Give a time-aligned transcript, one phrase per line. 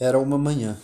[0.00, 0.78] Era uma manhã.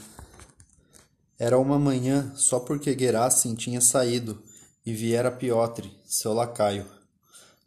[1.38, 4.43] Era uma manhã só porque Gerassim tinha saído
[4.85, 6.85] e viera Piotr, seu lacaio.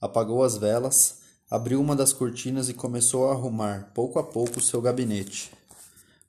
[0.02, 4.82] Apagou as velas, abriu uma das cortinas e começou a arrumar, pouco a pouco, seu
[4.82, 5.54] gabinete.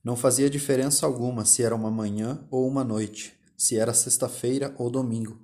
[0.04, 4.88] Não fazia diferença alguma se era uma manhã ou uma noite, se era sexta-feira ou
[4.88, 5.36] domingo.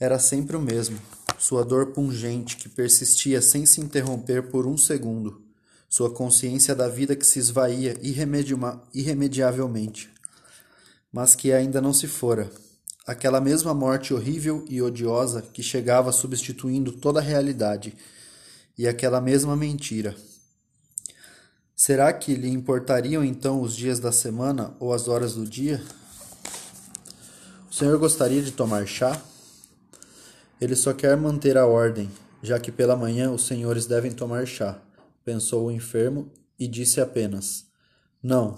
[0.00, 0.98] Era sempre o mesmo,
[1.38, 5.51] sua dor pungente que persistia sem se interromper por um segundo
[5.92, 7.98] sua consciência da vida que se esvaía
[8.94, 10.08] irremediavelmente,
[11.12, 12.50] mas que ainda não se fora.
[13.06, 17.94] Aquela mesma morte horrível e odiosa que chegava substituindo toda a realidade,
[18.78, 20.16] e aquela mesma mentira.
[21.76, 25.78] Será que lhe importariam então os dias da semana ou as horas do dia?
[27.70, 29.20] O senhor gostaria de tomar chá?
[30.58, 32.10] Ele só quer manter a ordem,
[32.42, 34.80] já que pela manhã os senhores devem tomar chá
[35.24, 37.66] pensou o enfermo e disse apenas:
[38.22, 38.56] Não.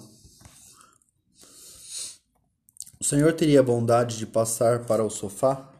[3.00, 5.70] O senhor teria bondade de passar para o sofá?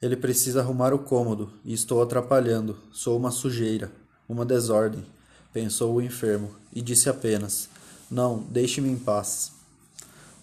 [0.00, 2.78] Ele precisa arrumar o cômodo e estou atrapalhando.
[2.92, 3.90] Sou uma sujeira,
[4.28, 5.04] uma desordem,
[5.52, 7.68] pensou o enfermo e disse apenas:
[8.10, 9.52] Não, deixe-me em paz.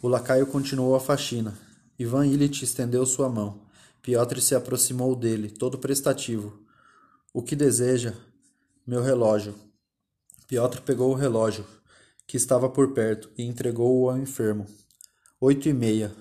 [0.01, 1.57] O lacaio continuou a faxina.
[1.97, 3.61] Ivan Illich estendeu sua mão.
[4.01, 6.62] Piotr se aproximou dele, todo prestativo.
[7.35, 8.13] O que deseja?
[8.85, 9.55] Meu relógio.
[10.47, 11.65] Piotr pegou o relógio,
[12.27, 14.67] que estava por perto, e entregou-o ao enfermo.
[15.41, 16.15] Oito e meia.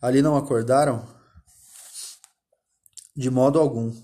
[0.00, 1.06] Ali não acordaram?
[3.14, 3.94] De modo algum.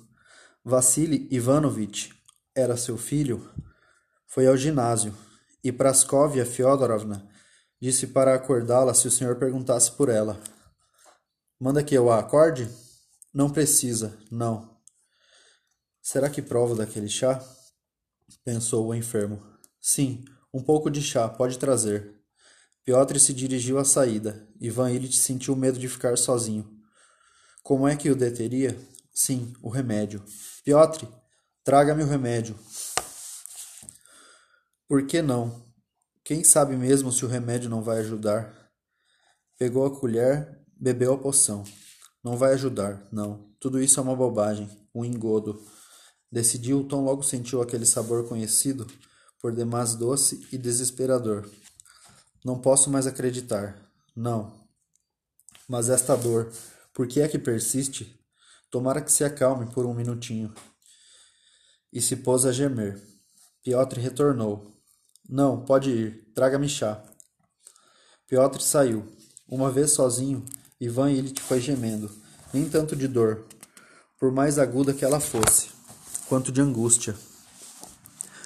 [0.62, 2.10] Vassili Ivanovitch
[2.54, 3.50] era seu filho?
[4.26, 5.14] Foi ao ginásio,
[5.64, 7.26] e Praskovia Fyodorovna
[7.80, 10.38] disse para acordá-la se o senhor perguntasse por ela.
[11.58, 12.68] Manda que eu a acorde?
[13.32, 14.71] Não precisa, não.
[16.02, 17.40] Será que provo daquele chá?
[18.44, 19.40] Pensou o enfermo.
[19.80, 22.20] Sim, um pouco de chá, pode trazer.
[22.84, 24.48] Piotr se dirigiu à saída.
[24.60, 26.68] Ivan Illich sentiu medo de ficar sozinho.
[27.62, 28.76] Como é que o deteria?
[29.14, 30.24] Sim, o remédio.
[30.64, 31.06] Piotr,
[31.62, 32.58] traga-me o remédio.
[34.88, 35.64] Por que não?
[36.24, 38.52] Quem sabe mesmo se o remédio não vai ajudar?
[39.56, 41.62] Pegou a colher, bebeu a poção.
[42.24, 43.54] Não vai ajudar, não.
[43.60, 45.64] Tudo isso é uma bobagem, um engodo.
[46.32, 48.86] Decidiu, tão logo sentiu aquele sabor conhecido,
[49.38, 51.46] por demais doce e desesperador.
[52.42, 53.78] Não posso mais acreditar.
[54.16, 54.50] Não.
[55.68, 56.50] Mas esta dor,
[56.94, 58.18] por que é que persiste?
[58.70, 60.54] Tomara que se acalme por um minutinho.
[61.92, 62.98] E se pôs a gemer.
[63.62, 64.74] Piotr retornou.
[65.28, 66.32] Não, pode ir.
[66.34, 67.04] Traga-me chá.
[68.26, 69.06] Piotr saiu.
[69.46, 70.42] Uma vez sozinho,
[70.80, 72.10] Ivan Illich foi gemendo,
[72.54, 73.46] nem tanto de dor,
[74.18, 75.71] por mais aguda que ela fosse
[76.32, 77.14] quanto de angústia.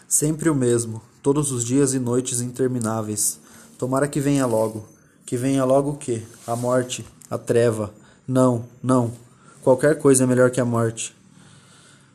[0.08, 3.38] Sempre o mesmo, todos os dias e noites intermináveis.
[3.78, 4.88] Tomara que venha logo.
[5.24, 6.24] Que venha logo o quê?
[6.48, 7.94] A morte, a treva.
[8.26, 9.12] Não, não.
[9.62, 11.14] Qualquer coisa é melhor que a morte.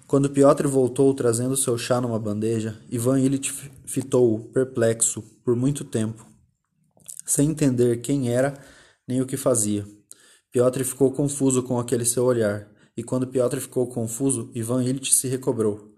[0.07, 6.27] Quando Piotr voltou trazendo seu chá numa bandeja, Ivan Illich fitou-o, perplexo, por muito tempo,
[7.25, 8.59] sem entender quem era
[9.07, 9.87] nem o que fazia.
[10.51, 12.70] Piotr ficou confuso com aquele seu olhar
[13.01, 15.91] e quando Piotr ficou confuso, Ivan Illich se recobrou.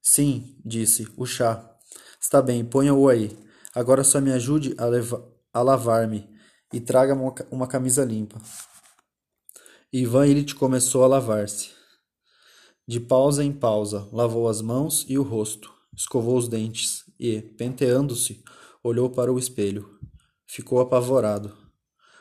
[0.00, 1.76] Sim, disse, o chá.
[2.18, 3.38] Está bem, ponha-o aí.
[3.74, 4.86] Agora só me ajude a,
[5.52, 6.26] a lavar-me
[6.72, 8.40] e traga uma, uma camisa limpa.
[9.92, 11.72] Ivan Illich começou a lavar-se.
[12.88, 18.42] De pausa em pausa, lavou as mãos e o rosto, escovou os dentes e, penteando-se,
[18.82, 20.00] olhou para o espelho.
[20.46, 21.54] Ficou apavorado.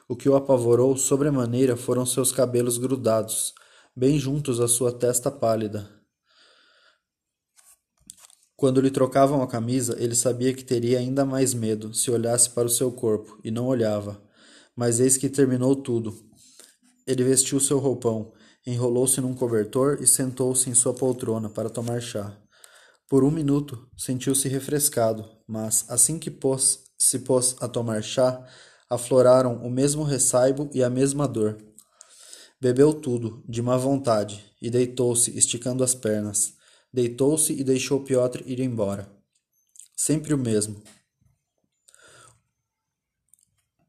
[0.10, 3.54] O que o apavorou sobremaneira foram seus cabelos grudados,
[3.98, 5.90] bem juntos à sua testa pálida.
[8.58, 12.68] Quando lhe trocavam a camisa, ele sabia que teria ainda mais medo se olhasse para
[12.68, 14.22] o seu corpo, e não olhava.
[14.76, 16.14] Mas eis que terminou tudo.
[17.08, 18.34] Ele vestiu seu roupão,
[18.68, 22.38] enrolou-se num cobertor e sentou-se em sua poltrona para tomar chá.
[23.08, 28.46] Por um minuto sentiu-se refrescado, mas assim que pôs, se pôs a tomar chá,
[28.90, 31.58] afloraram o mesmo ressaibo e a mesma dor.
[32.60, 36.54] Bebeu tudo, de má vontade, e deitou-se, esticando as pernas.
[36.92, 39.12] Deitou-se e deixou Piotr ir embora.
[39.96, 40.82] Sempre o mesmo.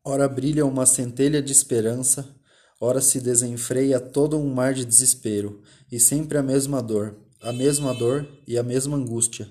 [0.04, 2.36] Ora brilha uma centelha de esperança,
[2.80, 7.94] ora se desenfreia todo um mar de desespero, e sempre a mesma dor, a mesma
[7.94, 9.48] dor e a mesma angústia,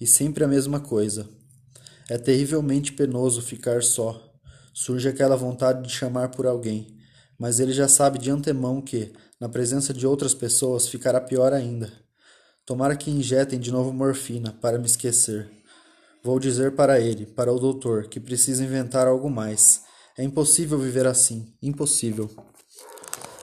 [0.00, 1.28] e sempre a mesma coisa.
[2.08, 4.32] É terrivelmente penoso ficar só.
[4.74, 6.95] Surge aquela vontade de chamar por alguém,
[7.38, 11.92] mas ele já sabe de antemão que, na presença de outras pessoas, ficará pior ainda.
[12.64, 15.50] Tomara que injetem de novo morfina para me esquecer.
[16.22, 19.82] Vou dizer para ele, para o doutor, que precisa inventar algo mais.
[20.18, 22.28] É impossível viver assim, impossível.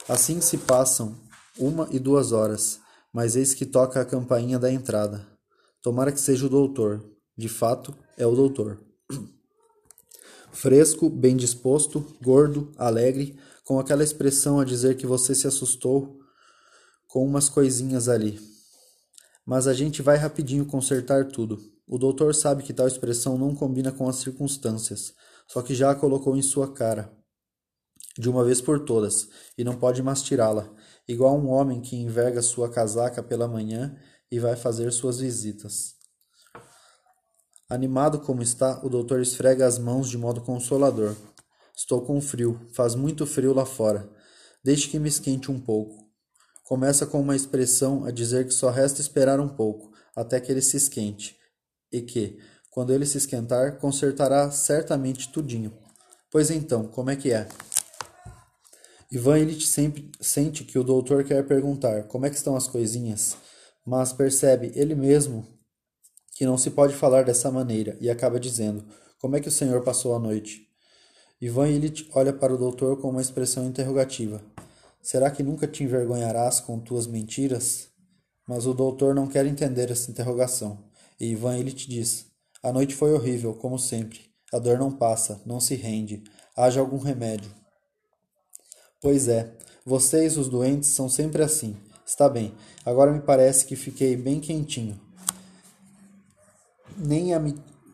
[0.09, 1.15] Assim se passam
[1.57, 2.79] uma e duas horas,
[3.13, 5.25] mas eis que toca a campainha da entrada.
[5.81, 7.01] Tomara que seja o doutor.
[7.37, 8.81] De fato, é o doutor.
[10.51, 16.19] Fresco, bem disposto, gordo, alegre, com aquela expressão a dizer que você se assustou
[17.07, 18.39] com umas coisinhas ali.
[19.45, 21.59] Mas a gente vai rapidinho consertar tudo.
[21.87, 25.13] O doutor sabe que tal expressão não combina com as circunstâncias,
[25.47, 27.11] só que já a colocou em sua cara,
[28.17, 29.27] de uma vez por todas,
[29.57, 30.69] e não pode mais tirá-la,
[31.07, 33.95] igual um homem que enverga sua casaca pela manhã
[34.31, 35.95] e vai fazer suas visitas.
[37.69, 41.15] Animado como está, o doutor esfrega as mãos de modo consolador.
[41.75, 44.09] Estou com frio, faz muito frio lá fora.
[44.63, 46.07] Deixe que me esquente um pouco.
[46.63, 50.61] Começa com uma expressão a dizer que só resta esperar um pouco, até que ele
[50.61, 51.35] se esquente,
[51.91, 52.37] e que,
[52.69, 55.77] quando ele se esquentar, consertará certamente tudinho.
[56.31, 57.47] Pois então, como é que é?
[59.11, 63.37] Ivan Illich sempre sente que o doutor quer perguntar como é que estão as coisinhas,
[63.85, 65.47] mas percebe ele mesmo
[66.35, 68.83] que não se pode falar dessa maneira e acaba dizendo:
[69.19, 70.72] Como é que o senhor passou a noite?
[71.43, 74.41] Ivan Illich olha para o doutor com uma expressão interrogativa.
[75.01, 77.89] Será que nunca te envergonharás com tuas mentiras?
[78.47, 80.85] Mas o doutor não quer entender essa interrogação.
[81.19, 82.27] E Ivan te diz:
[82.63, 84.21] A noite foi horrível, como sempre.
[84.53, 86.23] A dor não passa, não se rende.
[86.55, 87.51] Haja algum remédio.
[89.01, 89.53] Pois é,
[89.85, 91.75] vocês, os doentes, são sempre assim.
[92.05, 92.53] Está bem,
[92.85, 94.97] agora me parece que fiquei bem quentinho.
[96.97, 97.39] Nem a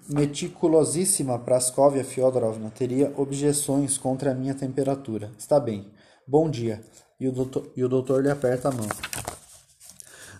[0.09, 5.31] meticulosíssima Praskovia Fyodorovna teria objeções contra a minha temperatura.
[5.37, 5.91] Está bem.
[6.27, 6.83] Bom dia.
[7.19, 8.87] E o doutor, e o doutor lhe aperta a mão.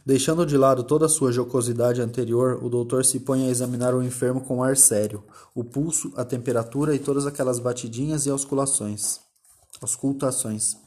[0.06, 4.02] Deixando de lado toda a sua jocosidade anterior, o doutor se põe a examinar o
[4.02, 5.24] enfermo com ar sério,
[5.54, 9.20] o pulso, a temperatura e todas aquelas batidinhas e ausculações.
[9.82, 10.78] Auscultações.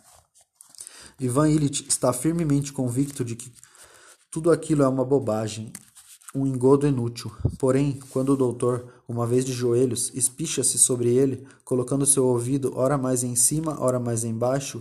[1.20, 3.52] Ivan Illich está firmemente convicto de que
[4.30, 5.70] tudo aquilo é uma bobagem,
[6.34, 7.30] um engodo inútil.
[7.58, 12.96] Porém, quando o doutor, uma vez de joelhos, espicha-se sobre ele, colocando seu ouvido ora
[12.96, 14.80] mais em cima, ora mais embaixo,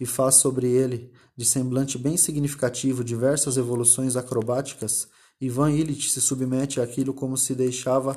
[0.00, 5.08] e faz sobre ele, de semblante bem significativo, diversas evoluções acrobáticas,
[5.40, 8.16] Ivan Illich se submete àquilo como se deixava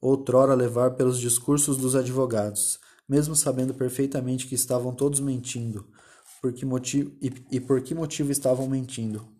[0.00, 2.78] outrora levar pelos discursos dos advogados,
[3.08, 5.86] mesmo sabendo perfeitamente que estavam todos mentindo,
[6.40, 9.39] por que motivo, e, e por que motivo estavam mentindo.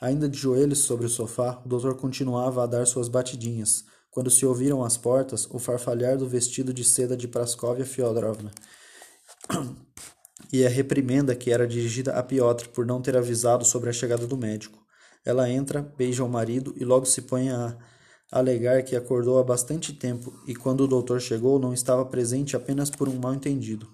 [0.00, 4.46] Ainda de joelhos sobre o sofá, o doutor continuava a dar suas batidinhas, quando se
[4.46, 8.50] ouviram às portas o farfalhar do vestido de seda de Praskovia Fyodorovna
[10.52, 14.26] e a reprimenda que era dirigida a Piotr por não ter avisado sobre a chegada
[14.26, 14.78] do médico.
[15.24, 17.76] Ela entra, beija o marido e logo se põe a
[18.32, 22.90] alegar que acordou há bastante tempo e quando o doutor chegou não estava presente apenas
[22.90, 23.88] por um mal-entendido.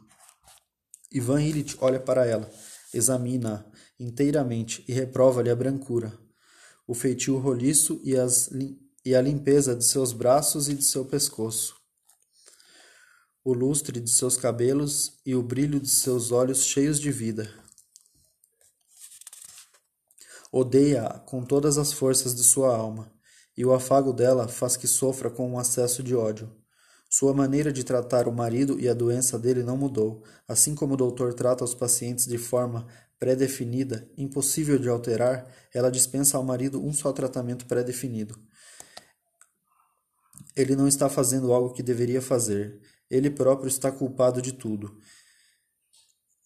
[1.13, 2.51] Ivan Illich olha para ela,
[2.93, 6.19] examina-a inteiramente e reprova-lhe a brancura,
[6.87, 8.51] o feitio roliço e, as,
[9.05, 11.75] e a limpeza de seus braços e de seu pescoço,
[13.45, 17.49] o lustre de seus cabelos e o brilho de seus olhos cheios de vida.
[20.51, 23.13] Odeia-a com todas as forças de sua alma,
[23.57, 26.51] e o afago dela faz que sofra com um acesso de ódio.
[27.09, 30.97] Sua maneira de tratar o marido e a doença dele não mudou, assim como o
[30.97, 32.87] doutor trata os pacientes de forma
[33.19, 38.39] pré-definida, impossível de alterar, ela dispensa ao marido um só tratamento pré-definido.
[40.55, 42.81] Ele não está fazendo algo que deveria fazer.
[43.11, 44.99] Ele próprio está culpado de tudo.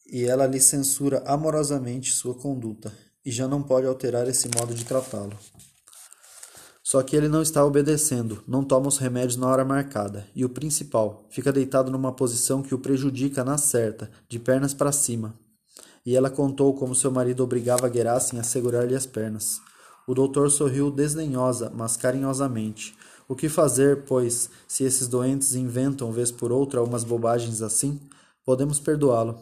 [0.07, 2.93] E ela lhe censura amorosamente sua conduta,
[3.25, 5.39] e já não pode alterar esse modo de tratá-lo.
[6.83, 10.49] Só que ele não está obedecendo, não toma os remédios na hora marcada, e o
[10.49, 15.39] principal, fica deitado numa posição que o prejudica na certa, de pernas para cima,
[16.04, 19.61] e ela contou como seu marido obrigava Gerasim a segurar-lhe as pernas.
[20.07, 22.97] O doutor sorriu desdenhosa, mas carinhosamente.
[23.28, 28.00] O que fazer, pois, se esses doentes inventam vez por outra umas bobagens assim?
[28.45, 29.38] Podemos perdoá-lo.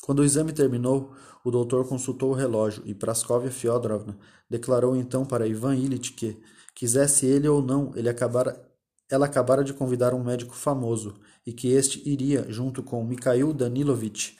[0.00, 1.12] Quando o exame terminou,
[1.44, 4.16] o doutor consultou o relógio e Praskovia Fyodorovna
[4.50, 6.36] declarou então para Ivan Illich que,
[6.74, 8.60] quisesse ele ou não, ele acabara,
[9.08, 11.14] ela acabara de convidar um médico famoso
[11.46, 14.36] e que este iria, junto com Mikhail Danilovich,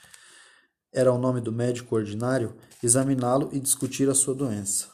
[0.92, 4.88] era o nome do médico ordinário, examiná-lo e discutir a sua doença.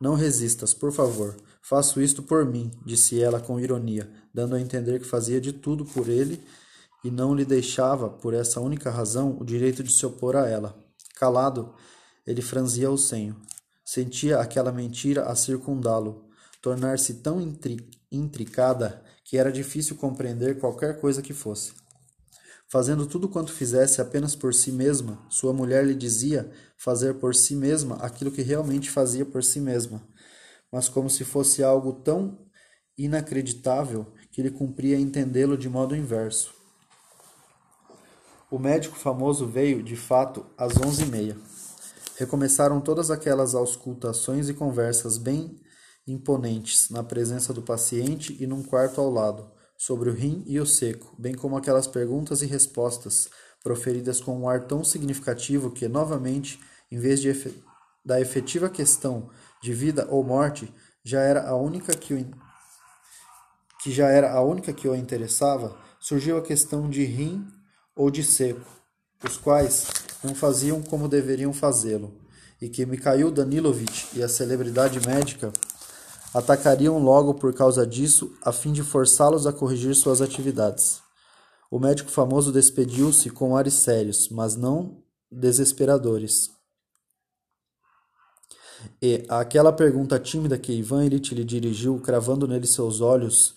[0.00, 1.36] Não resistas, por favor.
[1.62, 5.84] Faço isto por mim, disse ela com ironia, dando a entender que fazia de tudo
[5.84, 6.42] por ele
[7.04, 10.78] e não lhe deixava, por essa única razão, o direito de se opor a ela.
[11.16, 11.74] Calado,
[12.26, 13.40] ele franzia o senho.
[13.84, 16.28] Sentia aquela mentira a circundá-lo.
[16.62, 17.40] tornar-se tão
[18.12, 21.72] intricada que era difícil compreender qualquer coisa que fosse.
[22.70, 27.56] Fazendo tudo quanto fizesse apenas por si mesma, sua mulher lhe dizia fazer por si
[27.56, 30.00] mesma aquilo que realmente fazia por si mesma,
[30.70, 32.38] mas como se fosse algo tão
[32.96, 36.54] inacreditável que ele cumpria entendê-lo de modo inverso.
[38.48, 41.36] O médico famoso veio, de fato, às onze e meia.
[42.18, 45.60] Recomeçaram todas aquelas auscultações e conversas bem
[46.06, 49.50] imponentes na presença do paciente e num quarto ao lado,
[49.80, 53.30] sobre o rim e o seco, bem como aquelas perguntas e respostas
[53.64, 56.60] proferidas com um ar tão significativo que, novamente,
[56.90, 57.64] em vez efe
[58.04, 59.30] da efetiva questão
[59.62, 60.70] de vida ou morte,
[61.02, 62.30] já era a única que o
[63.82, 67.48] que já era a única que o interessava, surgiu a questão de rim
[67.96, 68.70] ou de seco,
[69.24, 69.88] os quais
[70.22, 72.20] não faziam como deveriam fazê-lo,
[72.60, 75.50] e que Mikhail Danilovich e a celebridade médica
[76.34, 81.02] atacariam logo por causa disso, a fim de forçá-los a corrigir suas atividades.
[81.70, 86.50] O médico famoso despediu-se com ares sérios, mas não desesperadores.
[89.00, 93.54] E aquela pergunta tímida que Ivan Ilitch lhe dirigiu, cravando nele seus olhos,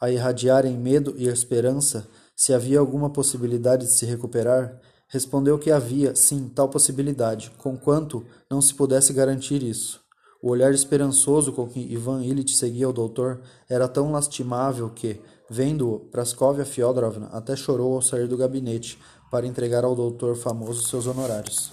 [0.00, 6.14] a irradiarem medo e esperança, se havia alguma possibilidade de se recuperar, respondeu que havia,
[6.14, 10.05] sim, tal possibilidade, conquanto não se pudesse garantir isso.
[10.46, 15.98] O olhar esperançoso com que Ivan Ilitch seguia o doutor era tão lastimável que, vendo-o,
[15.98, 18.96] Praskovia Fyodorovna até chorou ao sair do gabinete
[19.28, 21.72] para entregar ao doutor famoso seus honorários.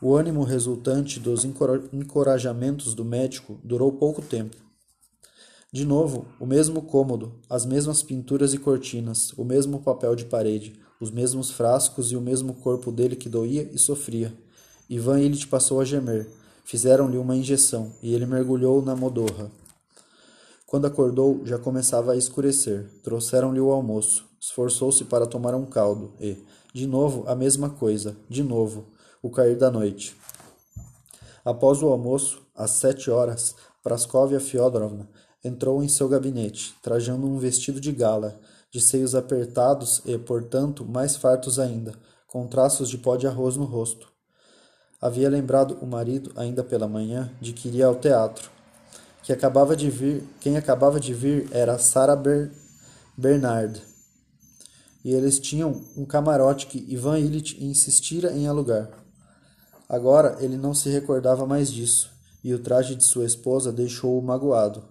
[0.00, 4.56] O ânimo resultante dos encorajamentos do médico durou pouco tempo.
[5.70, 10.80] De novo, o mesmo cômodo, as mesmas pinturas e cortinas, o mesmo papel de parede,
[10.98, 14.32] os mesmos frascos e o mesmo corpo dele que doía e sofria.
[14.88, 16.26] Ivan Illich passou a gemer.
[16.64, 19.50] Fizeram-lhe uma injeção e ele mergulhou na modorra.
[20.66, 22.88] Quando acordou, já começava a escurecer.
[23.02, 24.24] Trouxeram-lhe o almoço.
[24.40, 26.42] Esforçou-se para tomar um caldo e,
[26.72, 28.86] de novo, a mesma coisa, de novo,
[29.22, 30.16] o cair da noite.
[31.44, 35.08] Após o almoço, às sete horas, Praskovia Fyodorovna
[35.44, 38.40] entrou em seu gabinete, trajando um vestido de gala,
[38.70, 41.92] de seios apertados e, portanto, mais fartos ainda,
[42.26, 44.11] com traços de pó de arroz no rosto.
[45.02, 48.48] Havia lembrado o marido, ainda pela manhã, de que iria ao teatro.
[49.24, 52.52] Que acabava de vir, quem acabava de vir era Sarah Ber
[53.16, 53.82] Bernard.
[55.04, 58.90] E eles tinham um camarote que Ivan Illich insistira em alugar.
[59.88, 62.08] Agora ele não se recordava mais disso,
[62.44, 64.84] e o traje de sua esposa deixou-o magoado.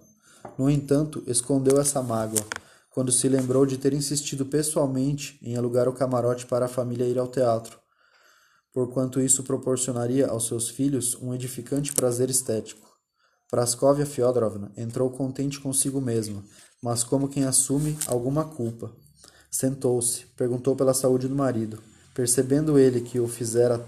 [0.58, 2.44] No entanto, escondeu essa mágoa
[2.90, 7.18] quando se lembrou de ter insistido pessoalmente em alugar o camarote para a família ir
[7.18, 7.81] ao teatro,
[8.72, 12.90] porquanto isso proporcionaria aos seus filhos um edificante prazer estético.
[13.50, 16.42] Praskovia Fyodorovna entrou contente consigo mesma,
[16.82, 18.90] mas como quem assume alguma culpa.
[19.50, 21.78] Sentou-se, perguntou pela saúde do marido,
[22.14, 23.84] percebendo ele que o fizera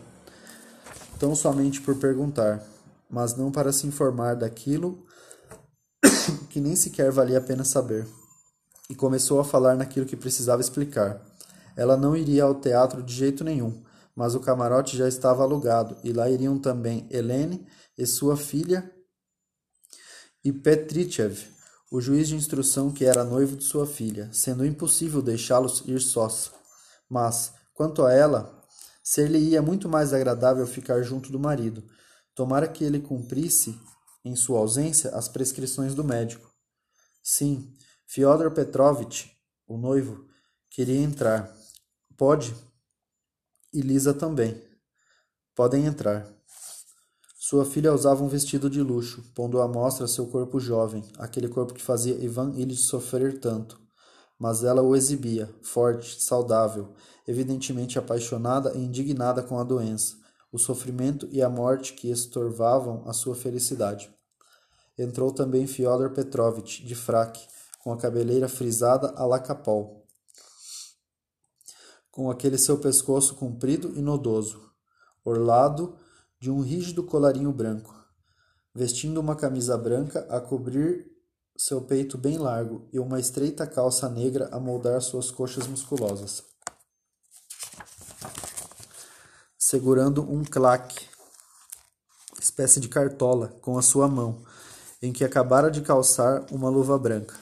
[1.19, 2.63] tão somente por perguntar,
[3.09, 5.07] mas não para se informar daquilo
[6.51, 8.07] que nem sequer valia a pena saber,
[8.91, 11.25] e começou a falar naquilo que precisava explicar.
[11.75, 13.83] Ela não iria ao teatro de jeito nenhum,
[14.15, 17.67] mas o camarote já estava alugado, e lá iriam também Helene
[17.97, 18.93] e sua filha
[20.45, 21.49] e Petrichev,
[21.91, 26.51] o juiz de instrução que era noivo de sua filha, sendo impossível deixá-los ir sós.
[27.09, 28.63] Mas, quanto a ela,
[29.03, 31.83] ser-lhe-ia muito mais agradável ficar junto do marido.
[32.35, 33.79] Tomara que ele cumprisse
[34.25, 36.51] em sua ausência, as prescrições do médico.
[37.23, 37.73] Sim,
[38.07, 39.27] Fyodor Petrovitch,
[39.67, 40.27] o noivo,
[40.71, 41.55] queria entrar.
[42.17, 42.55] Pode?
[43.75, 44.63] E Lisa também.
[45.53, 46.33] Podem entrar.
[47.37, 51.75] Sua filha usava um vestido de luxo, pondo à mostra seu corpo jovem, aquele corpo
[51.75, 53.77] que fazia Ivan Illich sofrer tanto.
[54.39, 56.95] Mas ela o exibia, forte, saudável,
[57.27, 60.15] evidentemente apaixonada e indignada com a doença,
[60.53, 64.09] o sofrimento e a morte que estorvavam a sua felicidade.
[64.97, 67.45] Entrou também Fyodor Petrovitch, de fraque,
[67.83, 70.04] com a cabeleira frisada a la capol,
[72.15, 74.71] com aquele seu pescoço comprido e nodoso,
[75.25, 75.97] orlado
[76.39, 77.93] de um rígido colarinho branco,
[78.73, 81.11] vestindo uma camisa branca a cobrir
[81.57, 86.45] seu peito bem largo e uma estreita calça negra a moldar suas coxas musculosas.
[89.59, 91.09] Segurando um claque,
[92.41, 94.41] espécie de cartola, com a sua mão,
[95.03, 97.35] em que acabara de calçar uma luva branca.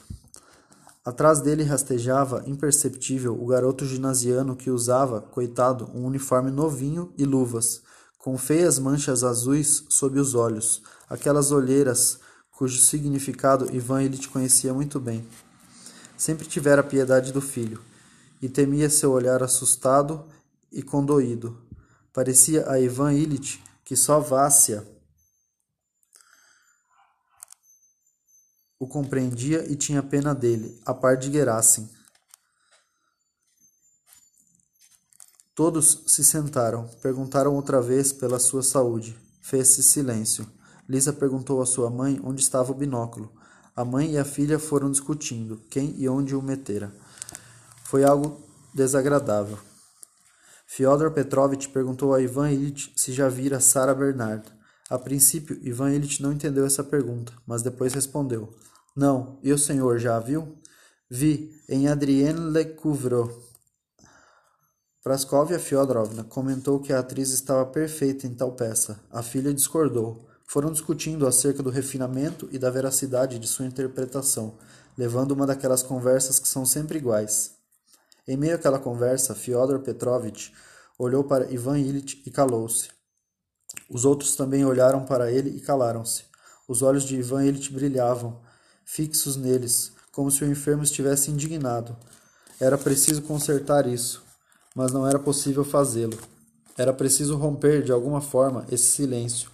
[1.04, 7.82] Atrás dele rastejava, imperceptível, o garoto ginasiano que usava, coitado, um uniforme novinho e luvas,
[8.18, 10.80] com feias manchas azuis sob os olhos,
[11.10, 12.20] aquelas olheiras
[12.52, 15.26] cujo significado Ivan Illich conhecia muito bem.
[16.16, 17.80] Sempre tivera piedade do filho,
[18.40, 20.24] e temia seu olhar assustado
[20.70, 21.58] e condoído.
[22.12, 24.86] Parecia a Ivan Illich que só Vácia
[28.82, 31.88] o compreendia e tinha pena dele, a par de Gerasim.
[35.54, 39.16] Todos se sentaram, perguntaram outra vez pela sua saúde.
[39.40, 40.44] Fez-se silêncio.
[40.88, 43.32] Lisa perguntou à sua mãe onde estava o binóculo.
[43.76, 46.92] A mãe e a filha foram discutindo quem e onde o metera.
[47.84, 48.42] Foi algo
[48.74, 49.60] desagradável.
[50.66, 54.42] Fyodor Petrovitch perguntou a Ivan Ilitch se já vira Sara Bernard.
[54.90, 58.52] A princípio, Ivan Ilitch não entendeu essa pergunta, mas depois respondeu:
[58.94, 60.58] Não, e o senhor já viu?
[61.08, 63.30] Vi, em Adrienne Lecouvreur.
[65.02, 69.00] Praskovia Fyodorovna comentou que a atriz estava perfeita em tal peça.
[69.10, 70.28] A filha discordou.
[70.46, 74.58] Foram discutindo acerca do refinamento e da veracidade de sua interpretação,
[74.96, 77.52] levando uma daquelas conversas que são sempre iguais.
[78.28, 80.50] Em meio àquela conversa, Fyodor Petrovitch
[80.98, 82.90] olhou para Ivan Ilitch e calou-se.
[83.88, 86.24] Os outros também olharam para ele e calaram-se.
[86.68, 88.41] Os olhos de Ivan Ilitch brilhavam,
[88.84, 91.96] fixos neles, como se o enfermo estivesse indignado.
[92.60, 94.22] Era preciso consertar isso,
[94.74, 96.18] mas não era possível fazê-lo.
[96.76, 99.50] Era preciso romper de alguma forma esse silêncio.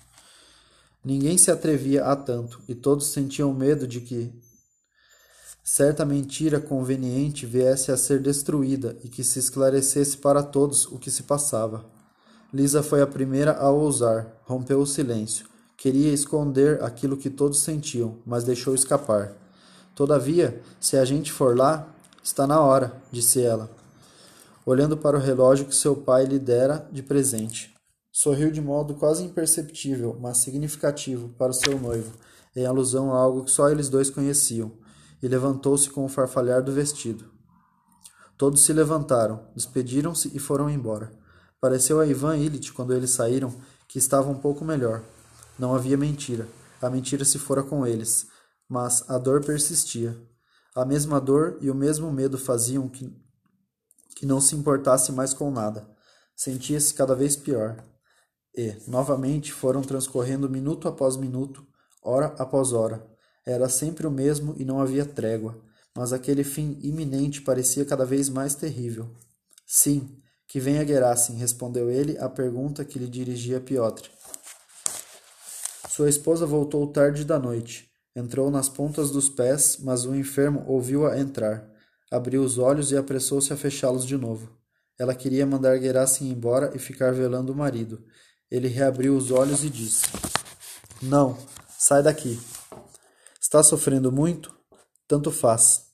[1.04, 4.32] Ninguém se atrevia a tanto, e todos sentiam medo de que
[5.64, 11.10] certa mentira conveniente viesse a ser destruída e que se esclarecesse para todos o que
[11.10, 11.84] se passava.
[12.52, 15.46] Lisa foi a primeira a ousar, rompeu o silêncio.
[15.78, 19.32] Queria esconder aquilo que todos sentiam, mas deixou escapar.
[19.94, 21.86] Todavia, se a gente for lá,
[22.20, 23.70] está na hora, disse ela,
[24.66, 27.72] olhando para o relógio que seu pai lhe dera de presente.
[28.10, 32.12] Sorriu de modo quase imperceptível, mas significativo, para o seu noivo,
[32.56, 34.72] em alusão a algo que só eles dois conheciam,
[35.22, 37.26] e levantou-se com o farfalhar do vestido.
[38.36, 41.12] Todos se levantaram, despediram-se e foram embora.
[41.60, 43.54] Pareceu a Ivan Illich, quando eles saíram,
[43.86, 45.04] que estava um pouco melhor.
[45.58, 46.48] Não havia mentira.
[46.80, 48.28] A mentira se fora com eles,
[48.68, 50.16] mas a dor persistia.
[50.74, 53.12] A mesma dor e o mesmo medo faziam que,
[54.14, 55.88] que não se importasse mais com nada.
[56.36, 57.84] Sentia-se cada vez pior.
[58.54, 61.66] E, novamente, foram transcorrendo minuto após minuto,
[62.02, 63.04] hora após hora.
[63.44, 65.60] Era sempre o mesmo e não havia trégua,
[65.96, 69.10] mas aquele fim iminente parecia cada vez mais terrível.
[69.66, 70.16] Sim,
[70.46, 74.10] que venha Gerasim, respondeu ele à pergunta que lhe dirigia Piotr.
[75.98, 77.90] Sua esposa voltou tarde da noite.
[78.14, 81.68] Entrou nas pontas dos pés, mas o enfermo ouviu-a entrar.
[82.08, 84.48] Abriu os olhos e apressou-se a fechá-los de novo.
[84.96, 88.00] Ela queria mandar Gerasim embora e ficar velando o marido,
[88.48, 90.04] ele reabriu os olhos e disse:
[91.02, 91.36] Não,
[91.76, 92.38] sai daqui.
[93.40, 94.56] Está sofrendo muito?
[95.08, 95.86] Tanto faz.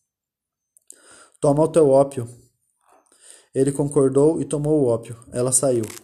[1.40, 2.28] Toma o teu ópio.
[3.54, 5.16] Ele concordou e tomou o ópio.
[5.32, 6.03] Ela saiu.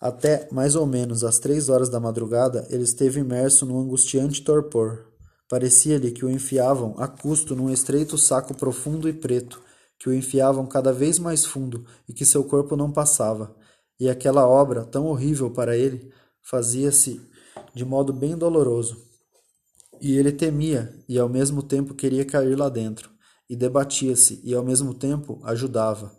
[0.00, 5.06] Até mais ou menos às três horas da madrugada, ele esteve imerso num angustiante torpor.
[5.48, 9.60] Parecia-lhe que o enfiavam a custo num estreito saco profundo e preto,
[9.98, 13.54] que o enfiavam cada vez mais fundo e que seu corpo não passava
[14.00, 16.10] e aquela obra, tão horrível para ele,
[16.40, 17.20] fazia-se
[17.74, 18.96] de modo bem doloroso.
[20.00, 23.10] E ele temia, e ao mesmo tempo queria cair lá dentro,
[23.48, 26.18] e debatia-se, e ao mesmo tempo ajudava.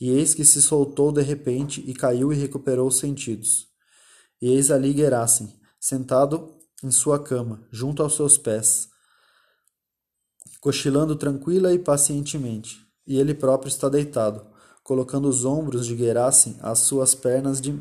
[0.00, 3.68] E eis que se soltou de repente e caiu e recuperou os sentidos.
[4.40, 8.88] E eis ali Gerasim, sentado em sua cama, junto aos seus pés,
[10.60, 14.46] cochilando tranquila e pacientemente, e ele próprio está deitado,
[14.82, 17.78] colocando os ombros de Gerasim as suas pernas de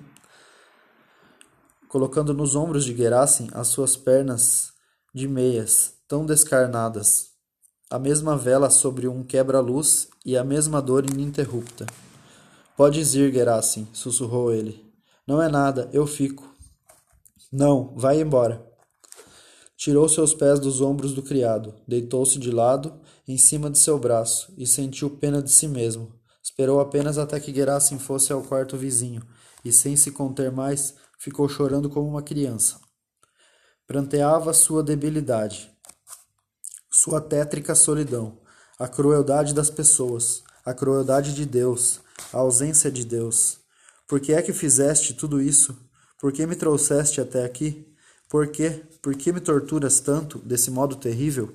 [1.88, 4.74] colocando nos ombros de Gerasim as suas pernas
[5.14, 7.30] de meias, tão descarnadas,
[7.90, 11.88] a mesma vela sobre um quebra-luz e a mesma dor ininterrupta.
[12.80, 14.90] Podes ir, Gerasim, sussurrou ele.
[15.28, 16.56] Não é nada, eu fico.
[17.52, 18.66] Não, vai embora.
[19.76, 24.54] Tirou seus pés dos ombros do criado, deitou-se de lado, em cima de seu braço,
[24.58, 26.18] e sentiu pena de si mesmo.
[26.42, 29.28] Esperou apenas até que Gerasim fosse ao quarto vizinho,
[29.66, 32.80] e sem se conter mais, ficou chorando como uma criança.
[33.86, 35.70] Pranteava sua debilidade,
[36.90, 38.40] sua tétrica solidão,
[38.80, 42.00] a crueldade das pessoas, a crueldade de Deus,
[42.32, 43.58] a ausência de Deus.
[44.08, 45.76] Por que é que fizeste tudo isso?
[46.20, 47.92] Por que me trouxeste até aqui?
[48.30, 48.84] Por quê?
[49.02, 51.52] Por que me torturas tanto, desse modo terrível?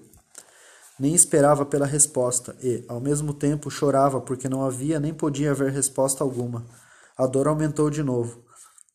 [0.99, 5.71] Nem esperava pela resposta e, ao mesmo tempo, chorava porque não havia nem podia haver
[5.71, 6.67] resposta alguma.
[7.17, 8.43] A dor aumentou de novo,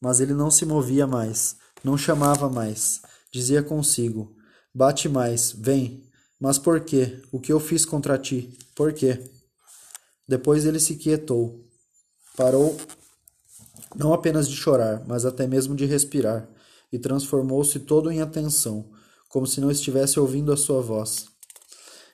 [0.02, 3.02] mas ele não se movia mais, não chamava mais.
[3.32, 4.36] Dizia consigo:
[4.76, 6.04] Bate mais, vem.
[6.38, 7.22] Mas por quê?
[7.32, 8.58] O que eu fiz contra ti?
[8.76, 9.39] Por quê?
[10.30, 11.66] Depois ele se quietou.
[12.38, 12.78] Parou
[13.96, 16.48] não apenas de chorar, mas até mesmo de respirar,
[16.92, 18.92] e transformou-se todo em atenção,
[19.28, 21.26] como se não estivesse ouvindo a sua voz,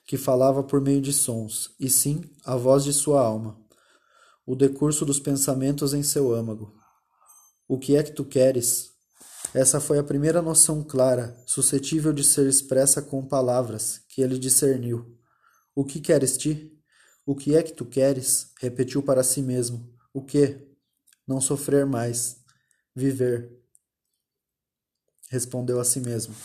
[0.06, 3.60] que falava por meio de sons, e sim a voz de sua alma,
[4.46, 6.72] o decurso dos pensamentos em seu âmago.
[7.68, 8.92] O que é que tu queres?
[9.52, 15.14] Essa foi a primeira noção clara, suscetível de ser expressa com palavras, que ele discerniu.
[15.74, 16.75] O que queres ti?
[17.26, 18.52] O que é que tu queres?
[18.60, 19.92] repetiu para si mesmo.
[20.14, 20.64] O que?
[21.26, 22.36] Não sofrer mais.
[22.94, 23.50] Viver.
[25.28, 26.36] Respondeu a si mesmo.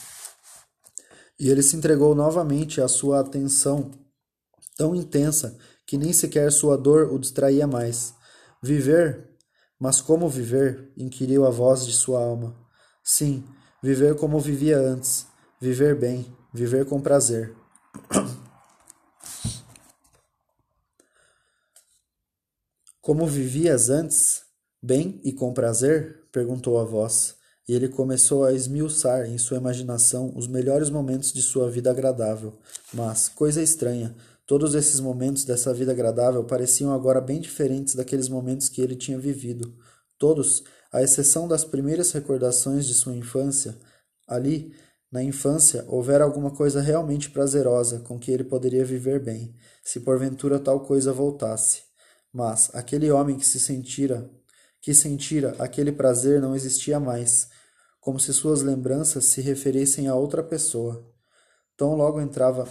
[1.39, 3.91] E ele se entregou novamente à sua atenção,
[4.75, 8.15] tão intensa que nem sequer sua dor o distraía mais.
[8.61, 9.37] Viver?
[9.79, 10.91] Mas como viver?
[10.97, 12.55] inquiriu a voz de sua alma.
[13.03, 13.43] Sim,
[13.83, 15.27] viver como vivia antes,
[15.59, 17.60] viver bem, viver com prazer.
[23.01, 24.43] Como vivias antes?
[24.79, 26.19] Bem e com prazer?
[26.31, 27.33] perguntou a voz,
[27.67, 32.53] e ele começou a esmiuçar em sua imaginação os melhores momentos de sua vida agradável.
[32.93, 38.69] Mas, coisa estranha, todos esses momentos dessa vida agradável pareciam agora bem diferentes daqueles momentos
[38.69, 39.73] que ele tinha vivido.
[40.19, 43.75] Todos à exceção das primeiras recordações de sua infância,
[44.27, 44.75] ali,
[45.11, 50.59] na infância, houvera alguma coisa realmente prazerosa com que ele poderia viver bem, se porventura
[50.59, 51.90] tal coisa voltasse.
[52.33, 54.29] Mas aquele homem que se sentira,
[54.81, 57.49] que sentira aquele prazer não existia mais,
[57.99, 61.05] como se suas lembranças se referissem a outra pessoa.
[61.77, 62.67] Tão logo entrava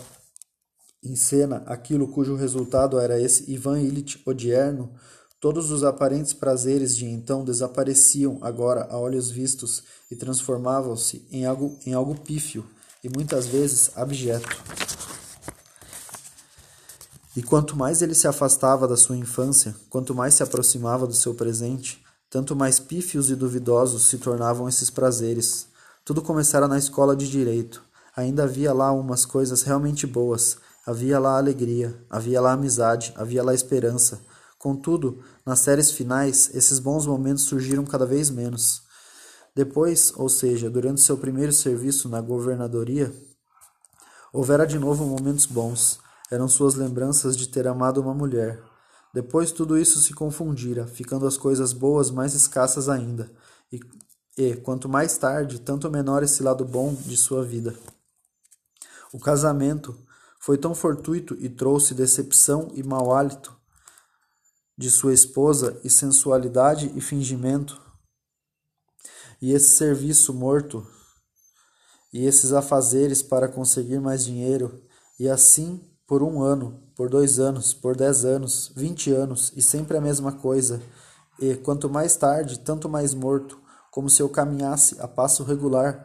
[1.03, 4.94] em cena aquilo cujo resultado era esse Ivan Illich odierno,
[5.40, 11.79] Todos os aparentes prazeres de então desapareciam agora a olhos vistos e transformavam-se em algo,
[11.87, 12.68] em algo pífio
[13.03, 14.46] e muitas vezes abjeto.
[17.37, 21.35] E quanto mais ele se afastava da sua infância, quanto mais se aproximava do seu
[21.35, 25.69] presente, tanto mais pífios e duvidosos se tornavam esses prazeres.
[26.05, 27.83] Tudo começara na escola de direito.
[28.16, 30.59] Ainda havia lá umas coisas realmente boas.
[30.87, 34.21] Havia lá alegria, havia lá amizade, havia lá esperança
[34.61, 38.83] Contudo, nas séries finais, esses bons momentos surgiram cada vez menos.
[39.57, 43.11] Depois, ou seja, durante seu primeiro serviço na governadoria,
[44.31, 45.99] houvera de novo momentos bons.
[46.31, 48.62] Eram suas lembranças de ter amado uma mulher.
[49.12, 53.31] Depois tudo isso se confundira, ficando as coisas boas mais escassas ainda.
[53.73, 53.81] E,
[54.38, 57.75] e quanto mais tarde, tanto menor esse lado bom de sua vida.
[59.12, 59.99] O casamento
[60.38, 63.59] foi tão fortuito e trouxe decepção e mau hálito
[64.79, 67.79] de sua esposa e sensualidade e fingimento,
[69.43, 70.87] e esse serviço morto,
[72.11, 74.83] e esses afazeres para conseguir mais dinheiro,
[75.19, 79.96] e assim por um ano, por dois anos, por dez anos, vinte anos, e sempre
[79.96, 80.83] a mesma coisa,
[81.38, 83.61] e quanto mais tarde, tanto mais morto,
[83.92, 86.05] como se eu caminhasse a passo regular,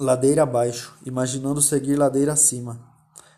[0.00, 2.80] ladeira abaixo, imaginando seguir ladeira acima.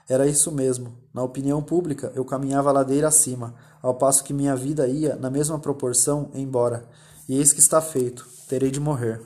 [0.08, 0.96] Era isso mesmo.
[1.12, 5.58] Na opinião pública, eu caminhava ladeira acima, ao passo que minha vida ia, na mesma
[5.58, 6.88] proporção, embora.
[7.28, 8.26] E eis que está feito.
[8.48, 9.20] Terei de morrer.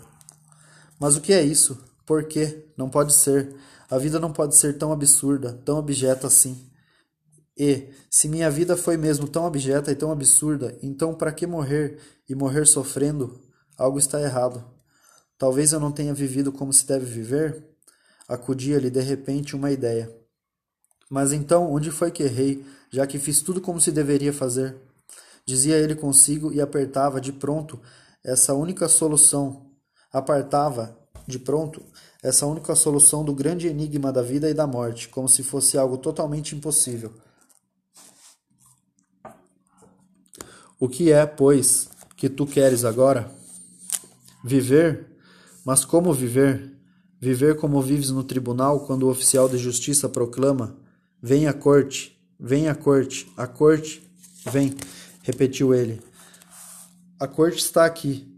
[0.99, 1.79] Mas o que é isso?
[2.07, 2.67] Por quê?
[2.77, 3.55] Não pode ser.
[3.91, 6.71] A vida não pode ser tão absurda, tão abjeta assim.
[7.57, 11.99] E, se minha vida foi mesmo tão abjeta e tão absurda, então para que morrer
[12.29, 13.41] e morrer sofrendo?
[13.77, 14.65] Algo está errado.
[15.39, 17.65] Talvez eu não tenha vivido como se deve viver?
[18.29, 20.13] Acudia-lhe de repente uma ideia.
[21.11, 24.77] Mas então, onde foi que errei, já que fiz tudo como se deveria fazer?
[25.47, 27.81] Dizia ele consigo e apertava de pronto
[28.25, 29.71] essa única solução.
[30.11, 31.83] Apartava de pronto
[32.23, 35.99] essa única solução do grande enigma da vida e da morte, como se fosse algo
[35.99, 37.13] totalmente impossível.
[40.81, 43.31] O que é, pois, que tu queres agora?
[44.43, 45.07] Viver?
[45.65, 46.73] Mas como viver?
[47.21, 50.77] Viver como vives no tribunal quando o oficial de justiça proclama
[51.23, 54.03] Vem a corte, vem a corte, a corte
[54.51, 54.75] vem,
[55.23, 56.03] repetiu ele.
[57.19, 58.34] A corte está aqui.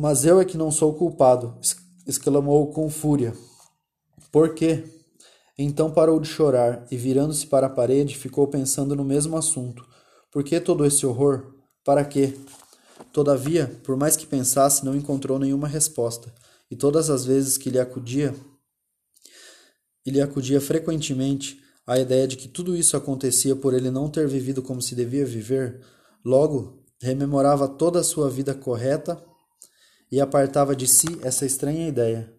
[0.00, 1.58] Mas eu é que não sou culpado,
[2.06, 3.34] exclamou com fúria.
[4.30, 4.84] Por quê?
[5.58, 9.84] Então parou de chorar e, virando-se para a parede, ficou pensando no mesmo assunto.
[10.30, 11.52] Por que todo esse horror?
[11.84, 12.38] Para quê?
[13.12, 16.32] Todavia, por mais que pensasse, não encontrou nenhuma resposta,
[16.70, 18.32] e todas as vezes que lhe acudia,
[20.06, 24.28] e lhe acudia frequentemente a ideia de que tudo isso acontecia por ele não ter
[24.28, 25.84] vivido como se devia viver,
[26.24, 29.20] logo rememorava toda a sua vida correta
[30.10, 32.37] e apartava de si essa estranha ideia.